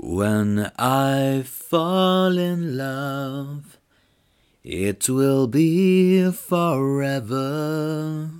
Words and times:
When 0.00 0.70
I 0.78 1.42
fall 1.44 2.38
in 2.38 2.76
love, 2.76 3.78
it 4.62 5.08
will 5.08 5.48
be 5.48 6.30
forever, 6.30 8.30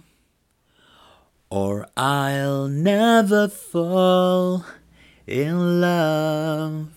or 1.51 1.89
I'll 1.97 2.69
never 2.69 3.49
fall 3.49 4.65
in 5.27 5.81
love. 5.81 6.91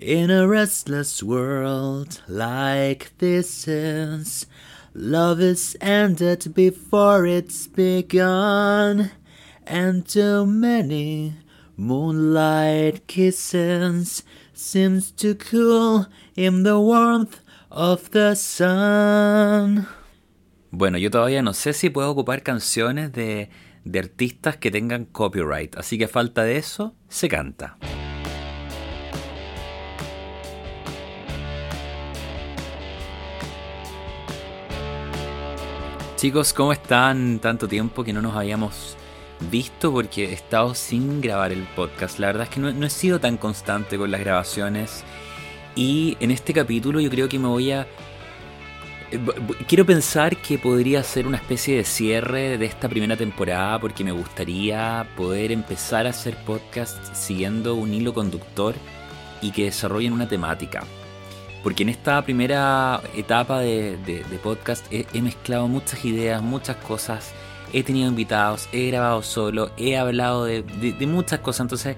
In 0.00 0.32
a 0.32 0.48
restless 0.48 1.22
world 1.22 2.20
like 2.26 3.16
this 3.18 3.68
is, 3.68 4.46
love 4.92 5.40
is 5.40 5.76
ended 5.80 6.52
before 6.52 7.26
it's 7.26 7.68
begun, 7.68 9.12
and 9.64 10.04
too 10.04 10.46
many 10.46 11.34
moonlight 11.78 13.06
kisses 13.06 14.24
seems 14.52 15.12
to 15.12 15.36
cool 15.36 16.06
in 16.34 16.64
the 16.64 16.76
warmth 16.76 17.38
of 17.70 18.10
the 18.10 18.34
sun. 18.34 19.86
Bueno, 20.70 20.98
yo 20.98 21.10
todavía 21.10 21.40
no 21.40 21.54
sé 21.54 21.72
si 21.72 21.88
puedo 21.88 22.10
ocupar 22.10 22.42
canciones 22.42 23.12
de, 23.12 23.48
de 23.84 23.98
artistas 24.00 24.56
que 24.56 24.70
tengan 24.72 25.04
copyright, 25.04 25.76
así 25.76 25.96
que 25.96 26.04
a 26.04 26.08
falta 26.08 26.42
de 26.42 26.58
eso, 26.58 26.94
se 27.08 27.28
canta. 27.28 27.78
Chicos, 36.16 36.52
¿cómo 36.52 36.72
están? 36.72 37.38
Tanto 37.38 37.68
tiempo 37.68 38.02
que 38.02 38.12
no 38.12 38.20
nos 38.20 38.34
habíamos 38.34 38.96
visto 39.50 39.92
porque 39.92 40.26
he 40.26 40.32
estado 40.32 40.74
sin 40.74 41.20
grabar 41.20 41.52
el 41.52 41.62
podcast. 41.76 42.18
La 42.18 42.28
verdad 42.28 42.44
es 42.44 42.50
que 42.50 42.60
no, 42.60 42.86
he 42.86 42.90
sido 42.90 43.20
tan 43.20 43.36
constante 43.36 43.96
con 43.96 44.10
las 44.10 44.20
grabaciones. 44.20 45.04
Y 45.74 46.16
en 46.20 46.30
este 46.30 46.52
capítulo 46.52 47.00
yo 47.00 47.10
creo 47.10 47.28
que 47.28 47.38
me 47.38 47.48
voy 47.48 47.72
a... 47.72 47.86
Eh, 49.10 49.20
quiero 49.66 49.86
pensar 49.86 50.36
que 50.36 50.58
podría 50.58 51.02
ser 51.02 51.26
una 51.26 51.36
especie 51.36 51.76
de 51.76 51.84
cierre 51.84 52.58
de 52.58 52.66
esta 52.66 52.88
primera 52.88 53.16
temporada 53.16 53.78
porque 53.78 54.04
me 54.04 54.12
gustaría 54.12 55.06
poder 55.16 55.52
empezar 55.52 56.06
a 56.06 56.10
hacer 56.10 56.36
podcast 56.44 57.14
siguiendo 57.14 57.74
un 57.74 57.94
hilo 57.94 58.12
conductor 58.12 58.74
y 59.40 59.52
que 59.52 59.64
desarrollen 59.64 60.12
una 60.12 60.28
temática. 60.28 60.84
Porque 61.62 61.82
en 61.82 61.88
esta 61.88 62.22
primera 62.22 63.00
etapa 63.16 63.60
de, 63.60 64.24
podcast 64.42 64.86
he, 64.90 65.20
mezclado 65.20 65.68
muchas 65.68 66.04
ideas, 66.04 66.42
muchas 66.42 66.76
cosas, 66.76 67.32
he 67.72 67.82
tenido 67.82 68.08
invitados, 68.08 68.68
he 68.72 68.88
grabado 68.88 69.22
solo, 69.22 69.70
he 69.76 69.96
hablado 69.96 70.44
de, 70.44 70.62
muchas 71.06 71.40
cosas, 71.40 71.60
entonces 71.60 71.96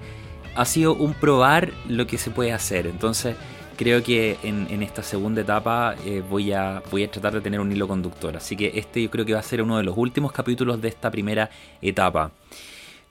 ha 0.55 0.65
sido 0.65 0.93
un 0.93 1.13
probar 1.13 1.71
lo 1.87 2.07
que 2.07 2.17
se 2.17 2.31
puede 2.31 2.51
hacer. 2.51 2.87
Entonces 2.87 3.35
creo 3.77 4.03
que 4.03 4.37
en, 4.43 4.83
esta 4.83 5.03
segunda 5.03 5.41
etapa 5.41 5.95
eh, 6.05 6.23
voy, 6.27 6.51
a, 6.51 6.83
voy 6.91 7.03
a 7.03 7.11
tratar 7.11 7.33
de 7.33 7.41
tener 7.41 7.59
un 7.59 7.71
hilo 7.71 7.87
conductor. 7.87 8.35
Así 8.35 8.55
que 8.55 8.71
este 8.75 9.01
yo 9.01 9.09
creo 9.09 9.25
que 9.25 9.33
va 9.33 9.39
a 9.39 9.43
ser 9.43 9.61
uno 9.61 9.77
de 9.77 9.83
los 9.83 9.97
últimos 9.97 10.31
capítulos 10.31 10.81
de 10.81 10.89
esta 10.89 11.09
primera 11.09 11.49
etapa. 11.81 12.31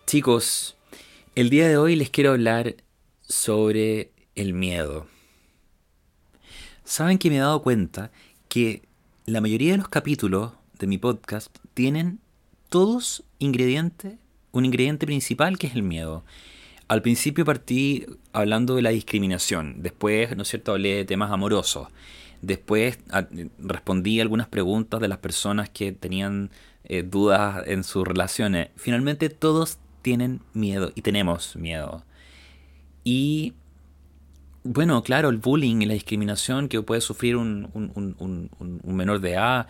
Chicos, 0.06 0.76
el 1.34 1.50
día 1.50 1.68
de 1.68 1.76
hoy 1.76 1.96
les 1.96 2.10
quiero 2.10 2.32
hablar 2.32 2.76
sobre 3.22 4.12
el 4.34 4.52
miedo. 4.52 5.06
Saben 6.84 7.18
que 7.18 7.30
me 7.30 7.36
he 7.36 7.40
dado 7.40 7.62
cuenta 7.62 8.10
que 8.48 8.82
la 9.24 9.40
mayoría 9.40 9.72
de 9.72 9.78
los 9.78 9.88
capítulos 9.88 10.52
de 10.78 10.88
mi 10.88 10.98
podcast 10.98 11.56
tienen 11.72 12.18
todos 12.70 13.24
ingredientes, 13.38 14.14
un 14.52 14.64
ingrediente 14.64 15.04
principal 15.04 15.58
que 15.58 15.66
es 15.66 15.74
el 15.74 15.82
miedo. 15.82 16.24
Al 16.88 17.02
principio 17.02 17.44
partí 17.44 18.06
hablando 18.32 18.74
de 18.74 18.82
la 18.82 18.90
discriminación, 18.90 19.82
después, 19.82 20.34
¿no 20.36 20.42
es 20.42 20.48
cierto?, 20.48 20.72
hablé 20.72 20.96
de 20.96 21.04
temas 21.04 21.30
amorosos, 21.30 21.88
después 22.40 22.98
respondí 23.58 24.20
algunas 24.20 24.48
preguntas 24.48 25.00
de 25.00 25.08
las 25.08 25.18
personas 25.18 25.68
que 25.68 25.92
tenían 25.92 26.50
eh, 26.84 27.02
dudas 27.02 27.64
en 27.66 27.84
sus 27.84 28.06
relaciones. 28.06 28.70
Finalmente 28.76 29.28
todos 29.28 29.78
tienen 30.02 30.40
miedo 30.54 30.90
y 30.94 31.02
tenemos 31.02 31.54
miedo. 31.56 32.04
Y 33.04 33.54
bueno, 34.62 35.02
claro, 35.02 35.28
el 35.28 35.38
bullying 35.38 35.82
y 35.82 35.86
la 35.86 35.94
discriminación 35.94 36.68
que 36.68 36.82
puede 36.82 37.00
sufrir 37.00 37.36
un, 37.36 37.70
menor 38.84 39.20
de 39.20 39.32
edad 39.32 39.68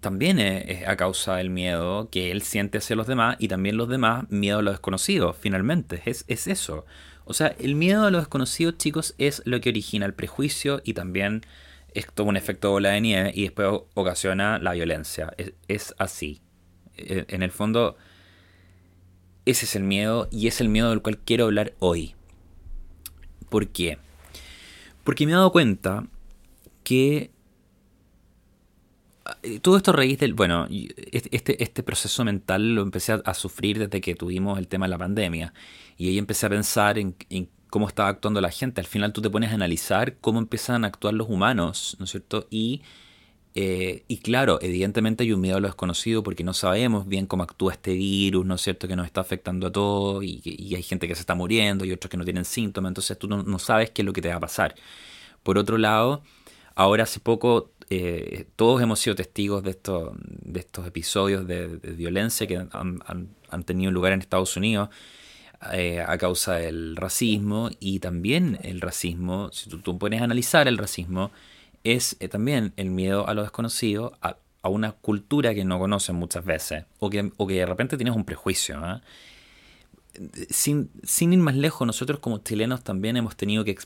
también 0.00 0.38
es, 0.38 0.86
a 0.86 0.96
causa 0.96 1.36
del 1.36 1.50
miedo 1.50 2.08
que 2.10 2.30
él 2.30 2.42
siente 2.42 2.78
hacia 2.78 2.96
los 2.96 3.06
demás 3.06 3.36
y 3.38 3.48
también 3.48 3.76
los 3.76 3.88
demás 3.88 4.28
miedo 4.30 4.58
a 4.58 4.62
lo 4.62 4.70
desconocido, 4.70 5.32
finalmente, 5.32 6.02
es, 6.06 6.24
es 6.28 6.46
eso. 6.46 6.86
O 7.24 7.34
sea, 7.34 7.54
el 7.58 7.74
miedo 7.74 8.04
a 8.04 8.10
lo 8.10 8.18
desconocido, 8.18 8.72
chicos, 8.72 9.14
es 9.18 9.42
lo 9.44 9.60
que 9.60 9.68
origina 9.68 10.06
el 10.06 10.14
prejuicio 10.14 10.80
y 10.84 10.94
también 10.94 11.42
es 11.94 12.06
todo 12.12 12.26
un 12.26 12.36
efecto 12.36 12.70
bola 12.70 12.90
de 12.90 13.00
nieve 13.00 13.32
y 13.34 13.42
después 13.42 13.68
ocasiona 13.94 14.58
la 14.58 14.72
violencia. 14.72 15.32
Es, 15.36 15.52
es 15.68 15.94
así. 15.98 16.40
E, 16.96 17.26
en 17.28 17.42
el 17.42 17.50
fondo, 17.50 17.96
ese 19.44 19.64
es 19.64 19.76
el 19.76 19.82
miedo 19.82 20.28
y 20.30 20.46
es 20.46 20.60
el 20.60 20.68
miedo 20.68 20.90
del 20.90 21.02
cual 21.02 21.18
quiero 21.18 21.44
hablar 21.44 21.74
hoy. 21.78 22.14
¿Por 23.48 23.68
qué? 23.68 23.98
Porque 25.04 25.26
me 25.26 25.32
he 25.32 25.34
dado 25.34 25.52
cuenta 25.52 26.06
que 26.84 27.30
todo 29.62 29.76
esto 29.76 29.90
a 29.90 29.94
raíz 29.94 30.18
del. 30.18 30.34
Bueno, 30.34 30.66
este, 31.10 31.62
este 31.62 31.82
proceso 31.82 32.24
mental 32.24 32.74
lo 32.74 32.82
empecé 32.82 33.20
a, 33.24 33.34
sufrir 33.34 33.78
desde 33.78 34.00
que 34.00 34.14
tuvimos 34.14 34.58
el 34.58 34.68
tema 34.68 34.86
de 34.86 34.90
la 34.90 34.98
pandemia. 34.98 35.52
Y 35.96 36.08
ahí 36.08 36.18
empecé 36.18 36.46
a 36.46 36.50
pensar 36.50 36.98
en, 36.98 37.14
cómo 37.68 37.88
estaba 37.88 38.08
actuando 38.08 38.40
la 38.40 38.50
gente. 38.50 38.80
Al 38.80 38.86
final 38.86 39.12
tú 39.12 39.22
te 39.22 39.30
pones 39.30 39.50
a 39.50 39.54
analizar 39.54 40.16
cómo 40.18 40.38
empiezan 40.38 40.84
a 40.84 40.88
actuar 40.88 41.14
los 41.14 41.28
humanos, 41.28 41.96
¿no 41.98 42.04
es 42.04 42.10
cierto? 42.10 42.46
Y, 42.50 42.82
eh, 43.54 44.04
y 44.08 44.18
claro, 44.18 44.58
evidentemente 44.62 45.24
hay 45.24 45.32
un 45.32 45.40
miedo 45.40 45.56
a 45.56 45.60
lo 45.60 45.68
desconocido 45.68 46.22
porque 46.22 46.44
no 46.44 46.54
sabemos 46.54 47.06
bien 47.06 47.26
cómo 47.26 47.42
actúa 47.42 47.72
este 47.72 47.94
virus, 47.94 48.46
¿no 48.46 48.54
es 48.56 48.62
cierto? 48.62 48.88
Que 48.88 48.96
nos 48.96 49.06
está 49.06 49.20
afectando 49.20 49.68
a 49.68 49.72
todos 49.72 50.24
y, 50.24 50.40
y 50.44 50.74
hay 50.74 50.82
gente 50.82 51.08
que 51.08 51.14
se 51.14 51.20
está 51.20 51.34
muriendo 51.34 51.84
y 51.84 51.92
otros 51.92 52.10
que 52.10 52.16
no 52.16 52.24
tienen 52.24 52.44
síntomas. 52.44 52.90
Entonces 52.90 53.18
tú 53.18 53.28
no, 53.28 53.42
no 53.42 53.58
sabes 53.58 53.90
qué 53.90 54.02
es 54.02 54.06
lo 54.06 54.12
que 54.12 54.22
te 54.22 54.28
va 54.28 54.36
a 54.36 54.40
pasar. 54.40 54.74
Por 55.42 55.58
otro 55.58 55.78
lado, 55.78 56.22
ahora 56.74 57.04
hace 57.04 57.20
poco 57.20 57.70
eh, 57.92 58.46
todos 58.54 58.80
hemos 58.80 59.00
sido 59.00 59.16
testigos 59.16 59.64
de, 59.64 59.70
esto, 59.70 60.14
de 60.16 60.60
estos 60.60 60.86
episodios 60.86 61.44
de, 61.48 61.66
violencia 61.66 62.46
que 62.46 62.56
han, 62.56 63.64
tenido 63.64 63.90
lugar 63.90 64.12
en 64.12 64.20
Estados 64.20 64.56
Unidos 64.56 64.90
eh, 65.72 66.00
a 66.00 66.16
causa 66.16 66.54
del 66.54 66.94
racismo 66.94 67.68
y 67.80 67.98
también 67.98 68.60
el 68.62 68.80
racismo, 68.80 69.50
si 69.52 69.68
tú, 69.68 69.98
puedes 69.98 70.22
analizar 70.22 70.68
el 70.68 70.78
racismo, 70.78 71.32
es 71.82 72.16
eh, 72.20 72.28
también 72.28 72.72
el 72.76 72.90
miedo 72.90 73.26
a 73.26 73.34
lo 73.34 73.42
desconocido, 73.42 74.16
a, 74.22 74.36
una 74.62 74.92
cultura 74.92 75.52
que 75.54 75.64
no 75.64 75.78
conocen 75.78 76.14
muchas 76.16 76.44
veces 76.44 76.84
o 77.00 77.10
que, 77.10 77.32
o 77.38 77.46
que 77.46 77.54
de 77.54 77.66
repente 77.66 77.96
tienes 77.96 78.14
un 78.14 78.24
prejuicio. 78.24 78.78
¿ah? 78.78 79.00
Sin, 80.48 80.90
sin, 81.02 81.32
ir 81.32 81.38
más 81.40 81.56
lejos, 81.56 81.86
nosotros 81.86 82.20
como 82.20 82.38
chilenos 82.38 82.84
también 82.84 83.16
hemos 83.16 83.36
tenido 83.36 83.64
que 83.64 83.78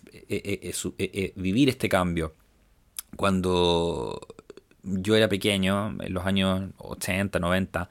vivir 1.37 1.69
este 1.71 1.89
cambio 1.89 2.35
cuando 3.17 4.27
yo 4.83 5.17
era 5.17 5.29
pequeño, 5.29 5.97
en 6.01 6.13
los 6.13 6.27
años 6.27 6.71
80, 6.79 7.39
90, 7.39 7.89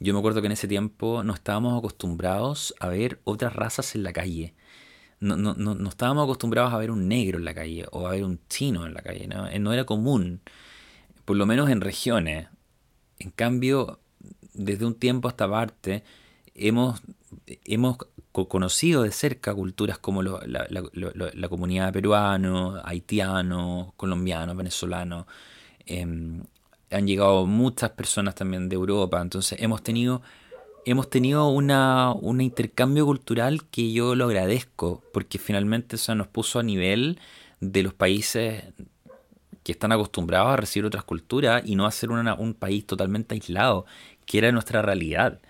yo 0.00 0.12
me 0.12 0.18
acuerdo 0.18 0.40
que 0.40 0.46
en 0.46 0.52
ese 0.52 0.68
tiempo 0.68 1.22
no 1.22 1.32
estábamos 1.32 1.78
acostumbrados 1.78 2.74
a 2.80 2.88
ver 2.88 3.20
otras 3.24 3.54
razas 3.54 3.94
en 3.94 4.02
la 4.02 4.12
calle. 4.12 4.54
No, 5.20 5.36
no, 5.36 5.54
no, 5.54 5.88
estábamos 5.88 6.24
acostumbrados 6.24 6.72
a 6.72 6.78
ver 6.78 6.90
un 6.90 7.06
negro 7.06 7.38
en 7.38 7.44
la 7.44 7.54
calle 7.54 7.86
o 7.92 8.08
a 8.08 8.10
ver 8.10 8.24
un 8.24 8.40
chino 8.48 8.84
en 8.86 8.94
la 8.94 9.02
calle. 9.02 9.28
¿no? 9.28 9.46
Eh, 9.46 9.60
no 9.60 9.72
era 9.72 9.84
común, 9.84 10.40
por 11.24 11.36
lo 11.36 11.46
menos 11.46 11.70
en 11.70 11.80
regiones. 11.80 12.48
En 13.20 13.30
cambio, 13.30 14.00
desde 14.54 14.84
un 14.84 14.94
tiempo 14.94 15.28
a 15.28 15.30
esta 15.30 15.48
parte, 15.48 16.02
hemos, 16.54 17.02
hemos 17.64 17.98
conocido 18.32 19.02
de 19.02 19.12
cerca 19.12 19.54
culturas 19.54 19.98
como 19.98 20.22
la, 20.22 20.40
la, 20.46 21.48
comunidad 21.48 21.92
peruano, 21.92 22.80
haitiano, 22.84 23.94
colombiano, 23.96 24.54
venezolano. 24.54 25.26
Em, 25.86 26.42
han 26.90 27.06
llegado 27.06 27.46
muchas 27.46 27.90
personas 27.90 28.34
también 28.34 28.68
de 28.68 28.76
Europa, 28.76 29.20
entonces 29.20 29.60
hemos 29.60 29.82
tenido, 29.82 30.22
hemos 30.84 31.08
tenido 31.10 31.48
una, 31.48 32.12
un 32.12 32.40
intercambio 32.40 33.06
cultural 33.06 33.64
que 33.70 33.92
yo 33.92 34.14
lo 34.14 34.26
agradezco, 34.26 35.02
porque 35.12 35.38
finalmente 35.38 35.96
eso 35.96 36.14
nos 36.14 36.28
puso 36.28 36.58
a 36.58 36.62
nivel 36.62 37.18
de 37.60 37.82
los 37.82 37.94
países 37.94 38.64
que 39.62 39.72
están 39.72 39.92
acostumbrados 39.92 40.52
a 40.52 40.56
recibir 40.56 40.86
otras 40.86 41.04
culturas 41.04 41.62
y 41.64 41.76
no 41.76 41.86
a 41.86 41.92
ser 41.92 42.10
un 42.10 42.54
país 42.54 42.86
totalmente 42.86 43.34
aislado, 43.34 43.86
que 44.26 44.38
era 44.38 44.52
nuestra 44.52 44.82
realidad. 44.82 45.40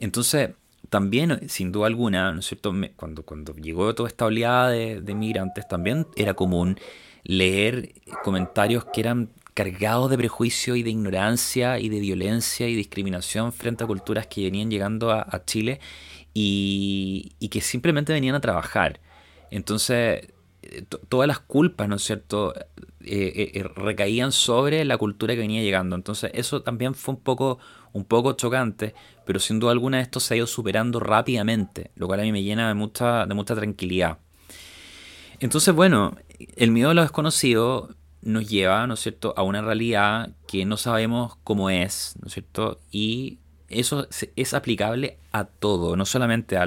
Entonces, 0.00 0.50
también, 0.88 1.48
sin 1.48 1.70
duda 1.70 1.86
alguna, 1.86 2.32
¿no 2.32 2.40
es 2.40 2.46
cierto? 2.46 2.74
Cuando, 2.96 3.22
cuando 3.22 3.54
llegó 3.54 3.94
toda 3.94 4.08
esta 4.08 4.24
oleada 4.26 4.70
de, 4.70 5.00
de 5.00 5.14
migrantes, 5.14 5.68
también 5.68 6.06
era 6.16 6.34
común 6.34 6.76
leer 7.22 7.92
comentarios 8.24 8.84
que 8.86 9.00
eran 9.00 9.30
cargados 9.54 10.10
de 10.10 10.16
prejuicio 10.16 10.74
y 10.76 10.82
de 10.82 10.90
ignorancia 10.90 11.78
y 11.78 11.88
de 11.88 12.00
violencia 12.00 12.68
y 12.68 12.74
discriminación 12.74 13.52
frente 13.52 13.84
a 13.84 13.86
culturas 13.86 14.26
que 14.26 14.42
venían 14.44 14.70
llegando 14.70 15.10
a, 15.10 15.44
Chile 15.44 15.80
y, 16.32 17.32
y, 17.38 17.48
que 17.48 17.60
simplemente 17.60 18.12
venían 18.12 18.34
a 18.34 18.40
trabajar. 18.40 19.00
Entonces, 19.50 20.28
todas 21.08 21.26
las 21.26 21.40
culpas, 21.40 21.88
¿no 21.88 21.96
es 21.96 22.02
cierto?, 22.02 22.54
recaían 23.00 24.32
sobre 24.32 24.84
la 24.84 24.98
cultura 24.98 25.34
que 25.34 25.40
venía 25.40 25.62
llegando. 25.62 25.96
Entonces, 25.96 26.30
eso 26.34 26.62
también 26.62 26.94
fue 26.94 27.14
un 27.14 27.20
poco, 27.20 27.58
un 27.92 28.04
poco 28.04 28.34
chocante, 28.34 28.94
pero 29.24 29.40
sin 29.40 29.58
duda 29.58 29.72
alguna 29.72 30.00
esto 30.00 30.20
se 30.20 30.34
ha 30.34 30.36
ido 30.36 30.46
superando 30.46 31.00
rápidamente, 31.00 31.90
lo 31.96 32.06
cual 32.06 32.20
a 32.20 32.22
mí 32.22 32.32
me 32.32 32.42
llena 32.42 32.68
de 32.68 32.74
mucha, 32.74 33.26
de 33.26 33.34
mucha 33.34 33.54
tranquilidad. 33.54 34.18
Entonces, 35.40 35.74
bueno, 35.74 36.16
el 36.56 36.70
miedo 36.70 36.90
a 36.90 36.94
lo 36.94 37.02
desconocido 37.02 37.88
nos 38.22 38.48
lleva, 38.48 38.86
¿no 38.86 38.94
es 38.94 39.00
cierto?, 39.00 39.32
a 39.36 39.42
una 39.42 39.62
realidad 39.62 40.30
que 40.46 40.66
no 40.66 40.76
sabemos 40.76 41.36
cómo 41.42 41.70
es, 41.70 42.14
¿no 42.20 42.26
es 42.26 42.34
cierto? 42.34 42.80
Y 42.90 43.38
eso 43.68 44.06
es 44.36 44.52
aplicable 44.52 45.16
a 45.32 45.44
todo, 45.44 45.96
no 45.96 46.04
solamente 46.04 46.58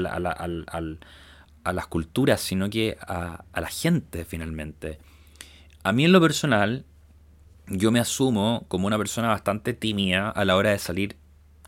a, 1.64 1.74
las 1.74 1.88
culturas, 1.88 2.42
sino 2.42 2.70
que 2.70 2.98
a, 3.02 3.44
la 3.54 3.68
gente 3.68 4.26
finalmente. 4.26 5.00
A 5.84 5.92
mí 5.92 6.06
en 6.06 6.12
lo 6.12 6.22
personal, 6.22 6.86
yo 7.68 7.92
me 7.92 8.00
asumo 8.00 8.66
como 8.68 8.88
una 8.88 8.98
persona 8.98 9.30
bastante 9.30 9.74
tímida 9.74 10.30
a 10.30 10.46
la 10.46 10.56
hora 10.56 10.72
de 10.72 10.80
salir 10.80 11.18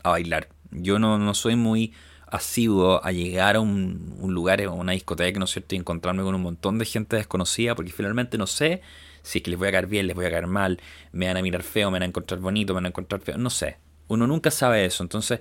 a 0.02 0.10
bailar. 0.10 0.48
Yo 0.70 0.98
no, 0.98 1.18
no 1.18 1.34
soy 1.34 1.56
muy 1.56 1.92
asiduo 2.26 3.04
a 3.04 3.12
llegar 3.12 3.56
a 3.56 3.60
un, 3.60 4.16
lugar, 4.22 4.60
a 4.62 4.70
una 4.70 4.92
discoteca, 4.92 5.38
¿no 5.38 5.44
es 5.44 5.50
cierto?, 5.52 5.74
y 5.74 5.78
encontrarme 5.78 6.22
con 6.22 6.34
un 6.34 6.42
montón 6.42 6.78
de 6.78 6.84
gente 6.84 7.16
desconocida, 7.16 7.74
porque 7.74 7.92
finalmente 7.92 8.38
no 8.38 8.46
sé 8.46 8.82
si 9.22 9.38
es 9.38 9.44
que 9.44 9.50
les 9.50 9.58
voy 9.58 9.68
a 9.68 9.72
caer 9.72 9.86
bien, 9.86 10.06
les 10.06 10.14
voy 10.14 10.26
a 10.26 10.30
caer 10.30 10.46
mal, 10.46 10.80
me 11.12 11.26
van 11.26 11.36
a 11.36 11.42
mirar 11.42 11.62
feo, 11.62 11.90
me 11.90 11.96
van 11.96 12.02
a 12.02 12.06
encontrar 12.06 12.40
bonito, 12.40 12.72
me 12.72 12.78
van 12.78 12.86
a 12.86 12.88
encontrar 12.88 13.20
feo, 13.20 13.36
no 13.38 13.50
sé. 13.50 13.78
Uno 14.08 14.26
nunca 14.26 14.52
sabe 14.52 14.84
eso. 14.84 15.02
Entonces, 15.02 15.40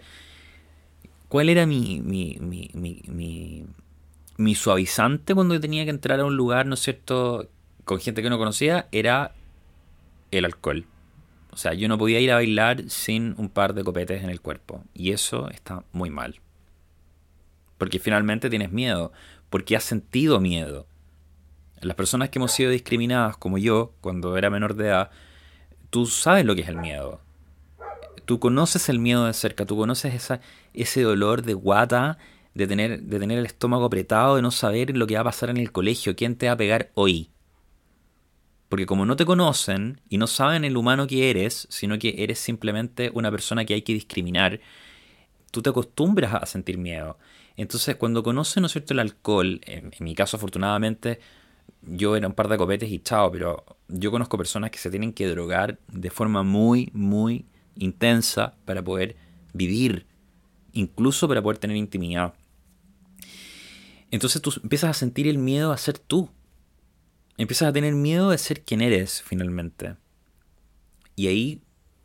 ¿cuál 1.30 1.50
era 1.50 1.68
mi, 1.68 2.02
mi, 2.02 2.38
mi, 2.40 2.72
mi, 2.74 3.66
mi 4.38 4.56
suavizante 4.56 5.34
cuando 5.34 5.60
tenía 5.60 5.84
que 5.86 5.90
entrar 5.92 6.20
a 6.20 6.26
un 6.26 6.36
lugar, 6.36 6.66
¿no 6.66 6.74
es 6.74 6.82
cierto?, 6.82 7.50
con 7.84 8.00
gente 8.00 8.22
que 8.22 8.30
no 8.30 8.38
conocía, 8.38 8.88
era 8.92 9.34
el 10.32 10.46
alcohol. 10.46 10.86
O 11.52 11.58
sea, 11.58 11.74
yo 11.74 11.88
no 11.88 11.98
podía 11.98 12.20
ir 12.20 12.32
a 12.32 12.36
bailar 12.36 12.90
sin 12.90 13.34
un 13.38 13.48
par 13.48 13.74
de 13.74 13.84
copetes 13.84 14.24
en 14.24 14.30
el 14.30 14.42
cuerpo. 14.42 14.84
Y 14.94 15.12
eso 15.12 15.50
está 15.50 15.86
muy 15.94 16.10
mal. 16.10 16.42
Porque 17.78 18.00
finalmente 18.00 18.50
tienes 18.50 18.72
miedo, 18.72 19.14
porque 19.50 19.78
has 19.78 19.84
sentido 19.84 20.42
miedo. 20.42 20.86
Las 21.80 21.96
personas 21.96 22.30
que 22.30 22.40
hemos 22.40 22.52
sido 22.52 22.72
discriminadas, 22.72 23.38
como 23.38 23.58
yo, 23.58 23.94
cuando 24.02 24.36
era 24.38 24.50
menor 24.50 24.76
de 24.76 24.88
edad, 24.88 25.12
tú 25.92 26.08
sabes 26.08 26.46
lo 26.46 26.56
que 26.56 26.62
es 26.62 26.68
el 26.68 26.78
miedo. 26.78 27.22
Tú 28.26 28.40
conoces 28.40 28.90
el 28.90 29.00
miedo 29.00 29.26
de 29.26 29.34
cerca, 29.34 29.66
tú 29.66 29.78
conoces 29.78 30.14
esa, 30.14 30.42
ese 30.74 31.04
dolor 31.04 31.44
de 31.44 31.54
guata, 31.54 32.18
de 32.56 32.68
tener, 32.68 33.02
de 33.04 33.20
tener 33.20 33.38
el 33.38 33.46
estómago 33.46 33.86
apretado, 33.86 34.38
de 34.38 34.42
no 34.42 34.50
saber 34.50 34.98
lo 34.98 35.06
que 35.06 35.16
va 35.16 35.22
a 35.22 35.26
pasar 35.26 35.50
en 35.50 35.58
el 35.58 35.72
colegio, 35.72 36.16
quién 36.16 36.36
te 36.36 36.48
va 36.48 36.54
a 36.54 36.58
pegar 36.58 36.90
hoy. 36.96 37.30
Porque 38.70 38.86
como 38.86 39.06
no 39.06 39.16
te 39.16 39.26
conocen 39.26 40.02
y 40.10 40.18
no 40.18 40.26
saben 40.26 40.66
el 40.66 40.78
humano 40.78 41.06
que 41.06 41.30
eres, 41.30 41.68
sino 41.70 42.00
que 42.00 42.16
eres 42.18 42.40
simplemente 42.40 43.12
una 43.14 43.30
persona 43.30 43.66
que 43.66 43.76
hay 43.76 43.82
que 43.84 43.94
discriminar, 43.94 44.60
tú 45.52 45.62
te 45.62 45.70
acostumbras 45.70 46.34
a 46.34 46.46
sentir 46.46 46.78
miedo. 46.78 47.18
Entonces, 47.58 47.96
cuando 47.98 48.24
conocen, 48.24 48.64
¿no 48.64 48.70
cierto?, 48.70 48.94
el 48.94 49.00
alcohol, 49.00 49.62
en, 49.66 49.92
mi 50.00 50.16
caso, 50.16 50.38
afortunadamente, 50.38 51.20
yo 51.82 52.16
era 52.16 52.28
un 52.28 52.34
par 52.34 52.48
de 52.48 52.58
copetes 52.58 52.90
y 52.90 53.00
chao, 53.00 53.32
pero 53.32 53.64
yo 53.88 54.12
conozco 54.12 54.38
personas 54.38 54.72
que 54.72 54.78
se 54.78 54.90
tienen 54.90 55.14
que 55.14 55.28
drogar 55.28 55.78
de 55.92 56.10
forma 56.10 56.44
muy, 56.44 56.90
muy 56.94 57.46
intensa 57.76 58.56
para 58.66 58.82
poder 58.82 59.16
vivir, 59.54 60.06
incluso 60.74 61.28
para 61.28 61.42
poder 61.42 61.58
tener 61.58 61.78
intimidad. 61.78 62.34
Entonces 64.12 64.42
tú 64.42 64.54
empiezas 64.62 64.92
a 64.92 64.94
sentir 64.94 65.28
el 65.28 65.38
miedo 65.38 65.72
a 65.72 65.78
ser 65.78 66.00
tú. 66.00 66.30
Empiezas 67.38 67.70
a 67.70 67.74
tener 67.74 67.94
miedo 67.94 68.30
de 68.30 68.38
ser 68.38 68.64
quien 68.64 68.82
eres 68.82 69.22
finalmente. 69.22 69.96
Y 71.16 71.28
ahí 71.28 71.62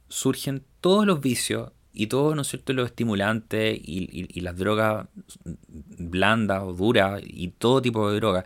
surgen 0.08 0.64
todos 0.81 1.06
los 1.06 1.20
vicios 1.20 1.73
y 1.93 2.06
todo, 2.06 2.35
¿no 2.35 2.43
es 2.43 2.49
cierto?, 2.49 2.73
los 2.73 2.87
estimulantes 2.87 3.79
y, 3.82 4.41
las 4.41 4.56
drogas 4.56 5.06
blandas 5.99 6.62
o 6.62 6.73
duras 6.73 7.23
y 7.25 7.49
todo 7.49 7.82
tipo 7.82 8.08
de 8.11 8.17
drogas. 8.17 8.44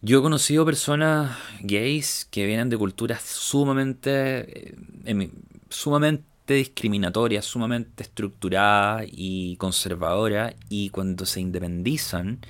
Yo 0.00 0.18
he 0.18 0.22
conocido 0.22 0.64
personas 0.64 1.36
gays 1.60 2.28
que 2.30 2.46
vienen 2.46 2.68
de 2.68 2.76
culturas 2.76 3.22
sumamente, 3.22 4.70
eh, 4.70 5.30
sumamente 5.70 6.24
discriminatorias, 6.54 7.44
sumamente 7.44 8.02
estructuradas 8.02 9.06
y 9.10 9.56
conservadoras, 9.56 10.54
y 10.68 10.90
cuando 10.90 11.26
se 11.26 11.40
independizan, 11.40 12.40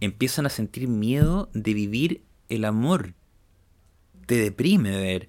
empiezan 0.00 0.46
a 0.46 0.50
sentir 0.50 0.88
miedo 0.88 1.48
de 1.54 1.74
vivir 1.74 2.22
el 2.48 2.64
amor. 2.64 3.14
Te 4.26 4.36
deprime 4.36 4.90
ver 4.90 5.28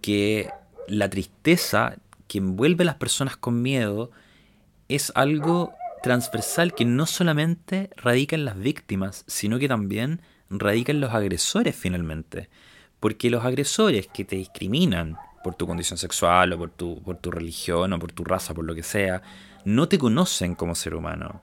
que 0.00 0.48
la 0.86 1.10
tristeza 1.10 1.98
que 2.26 2.38
envuelve 2.38 2.82
a 2.82 2.86
las 2.86 2.94
personas 2.96 3.36
con 3.36 3.62
miedo 3.62 4.10
es 4.88 5.12
algo 5.14 5.72
transversal 6.02 6.74
que 6.74 6.84
no 6.84 7.06
solamente 7.06 7.90
radica 7.96 8.36
en 8.36 8.44
las 8.44 8.58
víctimas, 8.58 9.24
sino 9.26 9.58
que 9.58 9.68
también 9.68 10.20
radica 10.50 10.92
en 10.92 11.00
los 11.00 11.12
agresores 11.12 11.76
finalmente. 11.76 12.48
Porque 13.00 13.30
los 13.30 13.44
agresores 13.44 14.08
que 14.08 14.24
te 14.24 14.36
discriminan 14.36 15.16
por 15.48 15.54
tu 15.54 15.66
condición 15.66 15.96
sexual 15.96 16.52
o 16.52 16.58
por 16.58 16.70
tu, 16.70 17.02
por 17.02 17.16
tu 17.16 17.30
religión 17.30 17.90
o 17.94 17.98
por 17.98 18.12
tu 18.12 18.22
raza, 18.22 18.52
por 18.52 18.66
lo 18.66 18.74
que 18.74 18.82
sea, 18.82 19.22
no 19.64 19.88
te 19.88 19.98
conocen 19.98 20.54
como 20.54 20.74
ser 20.74 20.94
humano. 20.94 21.40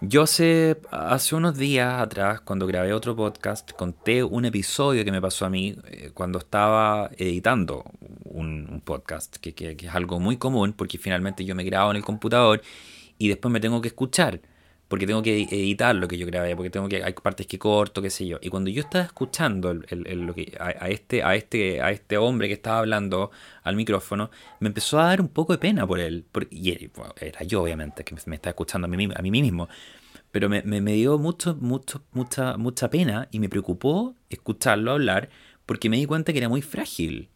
Yo 0.00 0.22
hace, 0.22 0.80
hace 0.90 1.34
unos 1.34 1.58
días 1.58 2.00
atrás, 2.00 2.40
cuando 2.40 2.66
grabé 2.66 2.94
otro 2.94 3.14
podcast, 3.14 3.72
conté 3.72 4.24
un 4.24 4.46
episodio 4.46 5.04
que 5.04 5.12
me 5.12 5.20
pasó 5.20 5.44
a 5.44 5.50
mí 5.50 5.76
eh, 5.88 6.10
cuando 6.14 6.38
estaba 6.38 7.10
editando 7.18 7.84
un, 8.24 8.80
podcast, 8.82 9.36
que, 9.36 9.54
que, 9.54 9.76
es 9.78 9.94
algo 9.94 10.18
muy 10.18 10.38
común 10.38 10.72
porque 10.72 10.96
finalmente 10.96 11.44
yo 11.44 11.54
me 11.54 11.64
grabo 11.64 11.90
en 11.90 11.98
el 11.98 12.02
computador 12.02 12.62
y 13.18 13.28
después 13.28 13.52
me 13.52 13.60
tengo 13.60 13.82
que 13.82 13.88
escuchar 13.88 14.40
porque 14.94 15.08
tengo 15.08 15.22
que 15.22 15.42
editar 15.50 15.92
lo 15.92 16.06
que 16.06 16.16
yo 16.16 16.24
grabé, 16.24 16.54
porque 16.54 16.70
tengo 16.70 16.88
que 16.88 17.02
hay 17.02 17.12
partes 17.14 17.48
que 17.48 17.58
corto, 17.58 18.00
qué 18.00 18.10
sé 18.10 18.28
yo. 18.28 18.38
Y 18.40 18.48
cuando 18.48 18.70
yo 18.70 18.80
estaba 18.80 19.02
escuchando 19.02 19.76
a, 20.60 20.88
este, 20.88 21.24
a, 21.24 21.34
este, 21.34 21.82
a 21.82 21.90
este 21.90 22.16
hombre 22.16 22.46
que 22.46 22.54
estaba 22.54 22.78
hablando 22.78 23.32
al 23.64 23.74
micrófono, 23.74 24.30
me 24.60 24.68
empezó 24.68 25.00
a 25.00 25.06
dar 25.06 25.20
un 25.20 25.26
poco 25.26 25.52
de 25.52 25.58
pena 25.58 25.84
por 25.84 25.98
él. 25.98 26.26
y 26.48 26.70
era 27.20 27.42
yo, 27.42 27.62
obviamente, 27.62 28.04
que 28.04 28.14
me 28.26 28.36
estaba 28.36 28.50
escuchando 28.50 28.86
a 28.86 28.88
mí, 28.88 29.08
a 29.12 29.20
mí 29.20 29.30
mismo. 29.32 29.68
Pero 30.30 30.48
me, 30.48 30.62
me, 30.62 30.92
dio 30.92 31.18
mucho, 31.18 31.56
mucho, 31.56 32.04
mucha, 32.12 32.56
mucha 32.56 32.88
pena 32.88 33.26
y 33.32 33.40
me 33.40 33.48
preocupó 33.48 34.14
escucharlo 34.30 34.92
hablar 34.92 35.28
porque 35.66 35.90
me 35.90 35.96
di 35.96 36.06
cuenta 36.06 36.32
que 36.32 36.38
era 36.38 36.48
muy 36.48 36.62
frágil. 36.62 37.30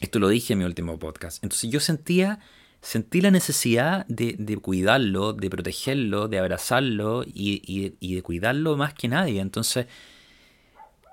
Esto 0.00 0.20
lo 0.20 0.28
dije 0.28 0.52
en 0.52 0.60
mi 0.60 0.66
último 0.66 1.00
podcast. 1.00 1.42
Entonces 1.42 1.68
yo 1.68 1.80
sentía 1.80 2.38
sentí 2.82 3.20
la 3.20 3.30
necesidad 3.30 4.04
de, 4.08 4.58
cuidarlo, 4.60 5.32
de 5.32 5.48
protegerlo, 5.48 6.28
de 6.28 6.38
abrazarlo 6.38 7.24
y, 7.24 7.94
de 8.00 8.22
cuidarlo 8.22 8.76
más 8.76 8.92
que 8.92 9.08
nadie. 9.08 9.40
Entonces, 9.40 9.86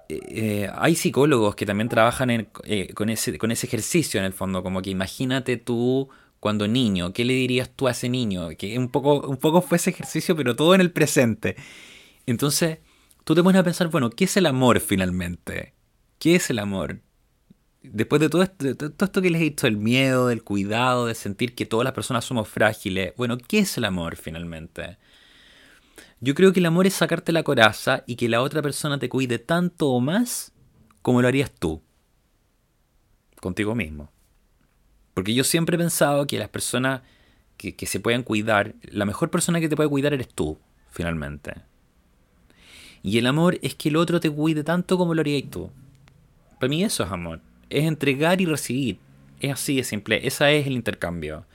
eh, 0.10 0.20
eh, 0.30 0.72
hay 0.74 0.96
psicólogos 0.96 1.56
que 1.56 1.68
también 1.68 1.88
trabajan 1.88 2.32
eh, 2.64 2.94
con, 2.96 3.10
ese, 3.10 3.38
con 3.38 3.52
ese 3.52 3.68
ejercicio 3.68 4.20
en 4.20 4.26
el 4.26 4.34
fondo, 4.34 4.64
como 4.64 4.82
que 4.82 4.90
imagínate 4.90 5.58
tú 5.58 6.10
cuando 6.40 6.68
niño, 6.68 7.14
¿qué 7.14 7.24
le 7.24 7.34
dirías 7.34 7.70
tú 7.76 7.88
a 7.88 7.92
ese 7.92 8.10
niño? 8.10 8.50
Que 8.58 8.78
un 8.78 8.90
poco, 8.90 9.28
un 9.28 9.38
poco 9.38 9.62
fue 9.62 9.78
ese 9.78 9.92
ejercicio, 9.92 10.36
pero 10.36 10.56
todo 10.56 10.74
en 10.74 10.82
el 10.82 10.92
presente. 10.92 11.56
Entonces, 12.26 12.80
tú 13.26 13.36
te 13.36 13.44
pones 13.44 13.60
a 13.60 13.64
pensar, 13.64 13.90
bueno, 13.90 14.10
¿qué 14.10 14.26
es 14.26 14.38
el 14.38 14.48
amor 14.48 14.80
finalmente? 14.80 15.76
¿Qué 16.18 16.36
es 16.36 16.50
el 16.50 16.60
amor? 16.60 17.02
Después 17.84 18.20
de 18.20 18.30
todo 18.30 18.44
esto, 18.44 18.76
todo 18.76 19.06
esto 19.06 19.22
que 19.22 19.30
les 19.30 19.42
he 19.42 19.46
dicho, 19.46 19.68
el 19.68 19.78
miedo, 19.78 20.28
del 20.28 20.44
cuidado, 20.44 21.06
de 21.06 21.16
sentir 21.16 21.56
que 21.56 21.66
todas 21.66 21.84
las 21.84 21.94
personas 21.94 22.26
somos 22.26 22.48
frágiles, 22.48 23.14
bueno, 23.18 23.38
¿qué 23.38 23.60
es 23.60 23.78
el 23.78 23.86
amor 23.86 24.16
finalmente? 24.16 24.98
Yo 26.20 26.36
creo 26.36 26.52
que 26.52 26.60
el 26.60 26.66
amor 26.66 26.86
es 26.86 26.96
sacarte 26.96 27.32
la 27.32 27.44
coraza 27.44 28.04
y 28.06 28.16
que 28.16 28.28
la 28.28 28.42
otra 28.42 28.62
persona 28.62 29.00
te 29.00 29.08
cuide 29.08 29.40
tanto 29.40 29.90
o 29.90 30.02
más 30.02 30.52
como 31.02 31.22
lo 31.22 31.28
harías 31.28 31.52
tú, 31.52 31.82
contigo 33.40 33.74
mismo. 33.74 34.12
Porque 35.14 35.34
yo 35.34 35.44
siempre 35.44 35.76
he 35.76 35.80
pensado 35.80 36.28
que 36.28 36.40
las 36.40 36.50
personas 36.50 37.02
que, 37.56 37.76
que 37.76 37.86
se 37.86 38.00
pueden 38.00 38.24
cuidar, 38.24 38.76
la 38.84 39.06
mejor 39.06 39.32
persona 39.32 39.60
que 39.60 39.70
te 39.70 39.76
puede 39.76 39.90
cuidar 39.90 40.14
eres 40.14 40.28
tú, 40.28 40.60
finalmente. 40.92 41.54
Y 43.02 43.18
el 43.18 43.28
amor 43.28 43.58
es 43.62 43.76
que 43.76 43.88
el 43.88 43.96
otro 43.96 44.20
te 44.20 44.30
cuide 44.30 44.66
tanto 44.66 44.98
como 44.98 45.14
lo 45.14 45.22
harías 45.22 45.50
tú. 45.50 45.72
Para 46.60 46.70
mí 46.70 46.84
eso 46.84 47.04
es 47.04 47.12
amor 47.12 47.40
es 47.70 47.86
entregar 47.86 48.42
y 48.42 48.46
recibir. 48.46 49.00
Es 49.40 49.52
así 49.52 49.78
de 49.78 49.84
simple, 49.84 50.28
ese 50.28 50.60
es 50.60 50.68
el 50.68 50.74
intercambio. 50.74 51.46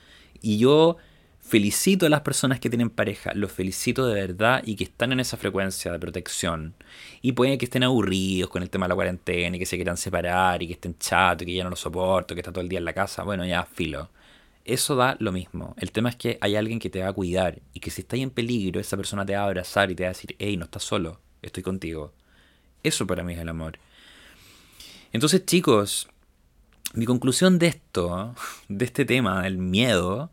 Y 0.41 0.59
yo 0.59 0.97
felicito 1.41 2.07
a 2.07 2.09
las 2.09 2.23
personas 2.23 2.59
que 2.59 2.71
tienen 2.71 2.89
pareja, 2.89 3.33
los 3.35 3.53
felicito 3.53 4.07
de 4.07 4.15
verdad 4.15 4.63
y 4.65 4.77
que 4.77 4.85
están 4.85 5.13
en 5.13 5.21
esa 5.21 5.37
frecuencia 5.37 5.93
de 5.93 5.99
protección. 5.99 6.75
Y 7.21 7.33
pueden 7.33 7.59
que 7.59 7.67
estén 7.67 7.85
aburridos 7.85 8.51
con 8.51 8.63
el 8.63 8.71
tema 8.71 8.87
de 8.87 8.89
la 8.91 8.95
cuarentena 8.95 9.57
y 9.57 9.59
que 9.59 9.67
se 9.67 9.77
quieran 9.77 9.97
separar 9.99 10.63
y 10.63 10.67
que 10.69 10.73
estén 10.75 10.99
chatos 10.99 11.43
y 11.43 11.47
que 11.47 11.55
ya 11.55 11.65
no 11.65 11.71
lo 11.71 11.77
soporto, 11.77 12.35
que 12.35 12.41
está 12.41 12.53
todo 12.53 12.63
el 12.63 12.69
día 12.69 12.79
en 12.79 12.85
la 12.87 12.95
casa. 12.95 13.23
Bueno, 13.23 13.45
ya 13.45 13.65
filo. 13.65 14.11
eso 14.65 14.97
da 14.97 15.17
lo 15.21 15.33
mismo. 15.33 15.75
El 15.79 15.93
tema 15.93 16.09
es 16.09 16.17
que 16.17 16.39
hay 16.41 16.57
alguien 16.57 16.79
que 16.79 16.91
te 16.91 17.01
va 17.03 17.09
a 17.09 17.13
cuidar 17.13 17.61
y 17.75 17.81
que 17.81 17.91
si 17.91 18.03
estás 18.03 18.21
en 18.21 18.31
peligro, 18.31 18.81
esa 18.81 18.97
persona 18.97 19.27
te 19.27 19.35
va 19.37 19.43
a 19.43 19.47
abrazar 19.47 19.91
y 19.91 19.95
te 19.95 20.05
va 20.05 20.09
a 20.09 20.13
decir, 20.13 20.37
hey, 20.39 20.57
no 20.57 20.65
estás 20.65 20.85
solo, 20.85 21.21
estoy 21.43 21.63
contigo. 21.63 22.13
Eso 22.83 23.07
para 23.07 23.23
mí 23.23 23.35
es 23.35 23.41
el 23.41 23.49
amor. 23.49 23.79
Entonces, 25.15 25.47
chicos, 25.47 26.09
mi 26.93 27.07
conclusión 27.07 27.61
de 27.61 27.69
esto, 27.69 28.35
de 28.69 28.85
este 28.85 29.05
tema, 29.05 29.43
del 29.43 29.59
miedo 29.59 30.33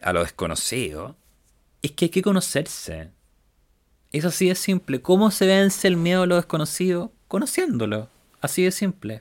a 0.00 0.14
lo 0.14 0.22
desconocido, 0.22 1.14
es 1.82 1.92
que 1.92 2.06
hay 2.06 2.08
que 2.08 2.22
conocerse. 2.22 3.10
Es 4.12 4.24
así 4.24 4.48
de 4.48 4.54
simple. 4.54 5.02
¿Cómo 5.02 5.30
se 5.30 5.46
vence 5.46 5.86
el 5.86 5.98
miedo 5.98 6.22
a 6.22 6.26
lo 6.26 6.36
desconocido? 6.36 7.12
Conociéndolo. 7.28 8.08
Así 8.40 8.64
de 8.64 8.70
simple. 8.70 9.20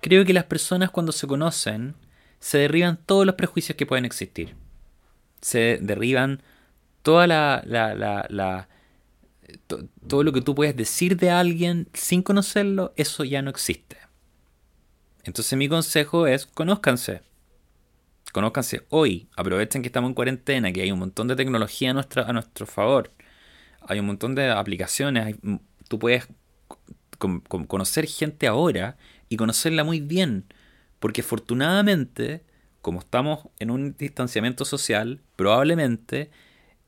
Creo 0.00 0.24
que 0.24 0.32
las 0.32 0.44
personas 0.44 0.90
cuando 0.90 1.12
se 1.12 1.28
conocen 1.28 1.94
se 2.40 2.58
derriban 2.58 2.98
todos 3.06 3.24
los 3.24 3.36
prejuicios 3.36 3.76
que 3.76 3.86
pueden 3.86 4.04
existir. 4.04 4.56
Se 5.40 5.78
derriban 5.80 6.42
toda 7.02 7.28
la, 7.28 7.62
la, 7.64 7.94
la, 7.94 8.68
todo 10.06 10.22
lo 10.22 10.32
que 10.32 10.40
tú 10.40 10.54
puedes 10.54 10.76
decir 10.76 11.16
de 11.16 11.30
alguien 11.30 11.88
sin 11.92 12.22
conocerlo, 12.22 12.92
eso 12.96 13.24
ya 13.24 13.42
no 13.42 13.50
existe. 13.50 13.96
Entonces 15.24 15.58
mi 15.58 15.68
consejo 15.68 16.26
es 16.26 16.46
conózcanse. 16.46 17.22
Conózcanse 18.32 18.86
hoy. 18.90 19.28
Aprovechen 19.36 19.82
que 19.82 19.88
estamos 19.88 20.08
en 20.08 20.14
cuarentena, 20.14 20.72
que 20.72 20.82
hay 20.82 20.92
un 20.92 20.98
montón 20.98 21.26
de 21.28 21.36
tecnología 21.36 21.90
a, 21.90 21.94
nuestra, 21.94 22.22
a 22.24 22.32
nuestro 22.32 22.66
favor. 22.66 23.10
Hay 23.88 23.98
un 23.98 24.06
montón 24.06 24.34
de 24.34 24.50
aplicaciones. 24.50 25.36
tú 25.88 25.98
puedes 25.98 26.28
conocer 27.18 28.06
gente 28.06 28.46
ahora 28.46 28.96
y 29.28 29.36
conocerla 29.36 29.84
muy 29.84 30.00
bien. 30.00 30.44
Porque 31.00 31.22
afortunadamente, 31.22 32.44
como 32.82 33.00
estamos 33.00 33.48
en 33.58 33.70
un 33.70 33.96
distanciamiento 33.96 34.64
social, 34.64 35.20
probablemente 35.36 36.30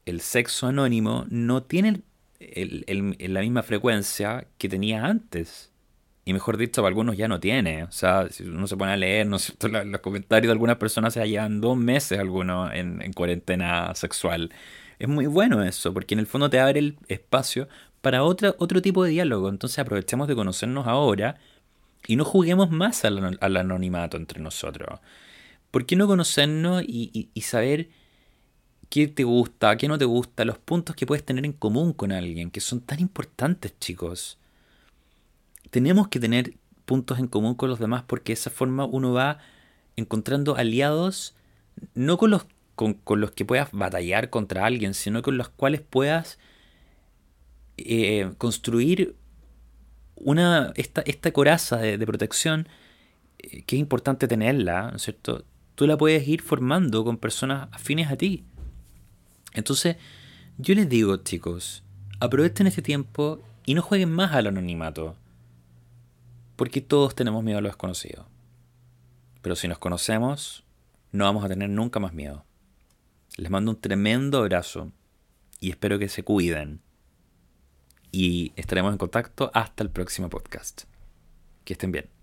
el 0.06 0.20
sexo 0.20 0.66
anónimo 0.66 1.26
no 1.28 1.62
tiene 1.62 2.02
la 2.40 3.40
misma 3.40 3.62
frecuencia 3.62 4.46
que 4.58 4.68
tenía 4.68 5.04
antes. 5.04 5.72
Y 6.24 6.34
mejor 6.34 6.58
dicho, 6.58 6.82
para 6.82 6.88
algunos 6.88 7.16
ya 7.16 7.26
no 7.26 7.40
tiene. 7.40 7.84
O 7.84 7.92
sea, 7.92 8.28
si 8.30 8.44
uno 8.44 8.66
se 8.66 8.76
pone 8.76 8.92
a 8.92 8.96
leer, 8.96 9.26
¿no 9.26 9.36
es 9.36 9.56
los 9.62 10.00
comentarios 10.00 10.48
de 10.48 10.52
algunas 10.52 10.76
personas 10.76 11.14
se 11.14 11.26
llevan 11.26 11.60
dos 11.60 11.76
meses 11.76 12.18
algunos 12.18 12.72
en, 12.74 13.00
en 13.02 13.12
cuarentena 13.12 13.94
sexual. 13.94 14.52
Es 14.98 15.08
muy 15.08 15.26
bueno 15.26 15.62
eso, 15.62 15.94
porque 15.94 16.14
en 16.14 16.20
el 16.20 16.26
fondo 16.26 16.50
te 16.50 16.60
abre 16.60 16.80
el 16.80 16.98
espacio 17.08 17.68
para 18.00 18.24
otra, 18.24 18.54
otro 18.58 18.82
tipo 18.82 19.04
de 19.04 19.10
diálogo. 19.10 19.48
Entonces 19.48 19.78
aprovechemos 19.78 20.28
de 20.28 20.34
conocernos 20.34 20.86
ahora 20.86 21.38
y 22.06 22.16
no 22.16 22.24
juguemos 22.24 22.70
más 22.70 23.04
al, 23.04 23.38
anonimato 23.40 24.16
entre 24.16 24.40
nosotros. 24.40 25.00
¿Por 25.70 25.86
qué 25.86 25.96
no 25.96 26.06
conocernos 26.06 26.82
y, 26.86 27.30
saber 27.42 27.90
qué 28.88 29.08
te 29.08 29.24
gusta, 29.24 29.76
qué 29.76 29.88
no 29.88 29.98
te 29.98 30.04
gusta, 30.04 30.44
los 30.44 30.58
puntos 30.58 30.96
que 30.96 31.06
puedes 31.06 31.24
tener 31.24 31.44
en 31.44 31.52
común 31.52 31.92
con 31.92 32.12
alguien, 32.12 32.50
que 32.50 32.60
son 32.60 32.80
tan 32.80 33.00
importantes, 33.00 33.74
chicos? 33.78 34.38
Tenemos 35.70 36.08
que 36.08 36.20
tener 36.20 36.54
puntos 36.84 37.18
en 37.18 37.26
común 37.26 37.54
con 37.54 37.68
los 37.68 37.78
demás 37.78 38.04
porque 38.06 38.32
de 38.32 38.34
esa 38.34 38.50
forma 38.50 38.86
uno 38.86 39.12
va 39.12 39.38
encontrando 39.96 40.56
aliados, 40.56 41.34
no 41.94 42.16
con 42.16 42.30
los, 42.30 42.46
con, 42.74 42.98
los 43.20 43.32
que 43.32 43.44
puedas 43.44 43.70
batallar 43.72 44.30
contra 44.30 44.64
alguien, 44.64 44.94
sino 44.94 45.22
con 45.22 45.36
los 45.36 45.48
cuales 45.48 45.82
puedas 45.82 46.38
eh, 47.76 48.32
construir 48.38 49.16
una, 50.14 50.72
esta, 50.76 51.02
esta 51.02 51.32
coraza 51.32 51.76
de, 51.76 52.06
protección, 52.06 52.68
eh, 53.38 53.62
que 53.62 53.76
es 53.76 53.80
importante 53.80 54.26
tenerla, 54.26 54.90
¿no 54.90 54.96
es 54.96 55.02
cierto? 55.02 55.44
Tú 55.74 55.86
la 55.86 55.96
puedes 55.96 56.26
ir 56.26 56.42
formando 56.42 57.04
con 57.04 57.18
personas 57.18 57.68
afines 57.72 58.10
a 58.10 58.16
ti. 58.16 58.44
Entonces, 59.58 59.96
yo 60.56 60.74
les 60.74 60.88
digo, 60.88 61.16
chicos, 61.18 61.82
aprovechen 62.20 62.66
este 62.68 62.80
tiempo 62.80 63.42
y 63.66 63.74
no 63.74 63.82
jueguen 63.82 64.12
más 64.12 64.32
al 64.32 64.46
anonimato. 64.46 65.16
Porque 66.56 66.80
todos 66.80 67.14
tenemos 67.14 67.42
miedo 67.42 67.58
a 67.58 67.60
lo 67.60 67.68
desconocido. 67.68 68.26
Pero 69.42 69.56
si 69.56 69.68
nos 69.68 69.78
conocemos, 69.78 70.64
no 71.12 71.24
vamos 71.24 71.44
a 71.44 71.48
tener 71.48 71.70
nunca 71.70 72.00
más 72.00 72.12
miedo. 72.12 72.44
Les 73.36 73.50
mando 73.50 73.72
un 73.72 73.80
tremendo 73.80 74.38
abrazo 74.38 74.92
y 75.60 75.70
espero 75.70 75.98
que 75.98 76.08
se 76.08 76.22
cuiden 76.22 76.80
y 78.12 78.52
estaremos 78.56 78.92
en 78.92 78.98
contacto 78.98 79.50
hasta 79.54 79.82
el 79.82 79.90
próximo 79.90 80.28
podcast. 80.30 80.84
Que 81.64 81.74
estén 81.74 81.92
bien. 81.92 82.17